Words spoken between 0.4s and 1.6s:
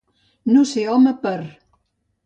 No ser home per.